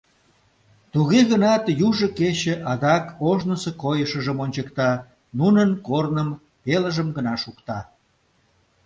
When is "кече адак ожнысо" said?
2.17-3.71